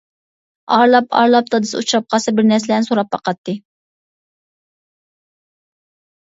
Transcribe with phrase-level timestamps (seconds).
[0.75, 3.55] ئارىلاپ-ئارىلاپ دادىسى ئۇچراپ قالسا بىر نەرسىلەرنى سوراپ باقاتتى.